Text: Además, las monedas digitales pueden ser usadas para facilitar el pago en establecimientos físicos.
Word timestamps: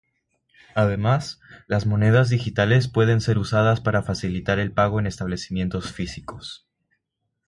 Además, 0.73 1.39
las 1.67 1.85
monedas 1.85 2.29
digitales 2.29 2.87
pueden 2.87 3.21
ser 3.21 3.37
usadas 3.37 3.81
para 3.81 4.01
facilitar 4.01 4.57
el 4.57 4.71
pago 4.71 4.99
en 4.99 5.05
establecimientos 5.05 5.91
físicos. 5.91 6.65